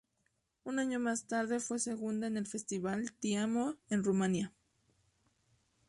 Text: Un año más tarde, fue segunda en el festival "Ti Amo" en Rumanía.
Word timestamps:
Un 0.65 0.79
año 0.79 0.99
más 0.99 1.27
tarde, 1.27 1.59
fue 1.59 1.77
segunda 1.77 2.25
en 2.25 2.35
el 2.35 2.47
festival 2.47 3.11
"Ti 3.19 3.35
Amo" 3.35 3.75
en 3.91 4.03
Rumanía. 4.03 4.51